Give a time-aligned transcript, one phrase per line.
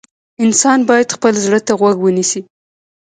[0.43, 2.41] انسان باید خپل زړه ته غوږ ونیسي.